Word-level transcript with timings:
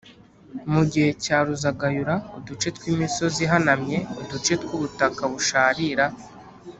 Mu 0.73 0.81
gihe 0.91 1.09
cya 1.23 1.37
Ruzagayura, 1.47 2.15
uduce 2.37 2.67
tw’imisozi 2.77 3.39
ihanamye, 3.45 3.97
uduce 4.21 4.53
tw’ubutaka 4.61 5.21
busharira 5.31 6.05